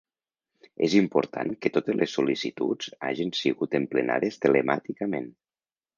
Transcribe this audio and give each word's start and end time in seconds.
És 0.87 0.95
important 0.99 1.51
que 1.65 1.71
totes 1.75 1.99
les 1.99 2.17
sol·licituds 2.19 2.89
hagen 3.11 3.35
sigut 3.41 3.79
emplenades 3.81 4.45
telemàticament. 4.47 5.29